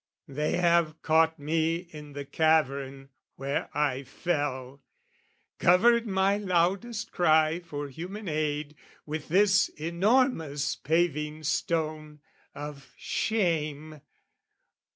"They 0.27 0.57
have 0.57 0.99
caught 1.03 1.37
me 1.37 1.75
in 1.75 2.13
the 2.13 2.25
cavern 2.25 3.09
where 3.35 3.69
I 3.71 4.01
fell, 4.01 4.81
"Covered 5.59 6.07
my 6.07 6.37
loudest 6.39 7.11
cry 7.11 7.59
for 7.59 7.87
human 7.87 8.27
aid 8.27 8.73
"With 9.05 9.27
this 9.27 9.69
enormous 9.69 10.75
paving 10.75 11.43
stone 11.43 12.19
of 12.55 12.91
shame. 12.97 14.01